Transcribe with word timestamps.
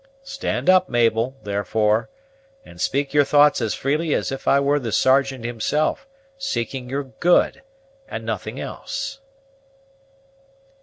Stand 0.23 0.67
up, 0.67 0.89
Mabel, 0.89 1.35
therefore, 1.43 2.09
and 2.65 2.81
speak 2.81 3.13
your 3.13 3.23
thoughts 3.23 3.61
as 3.61 3.75
freely 3.75 4.15
as 4.15 4.31
if 4.31 4.47
I 4.47 4.59
were 4.59 4.79
the 4.79 4.91
Sergeant 4.91 5.45
himself, 5.45 6.07
seeking 6.39 6.89
your 6.89 7.03
good, 7.03 7.61
and 8.07 8.25
nothing 8.25 8.59
else." 8.59 9.19